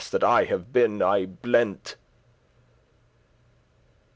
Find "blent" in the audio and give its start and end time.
1.27-1.95